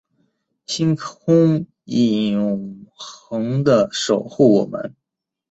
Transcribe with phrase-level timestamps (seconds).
[0.65, 4.95] 星空永恒的守护我们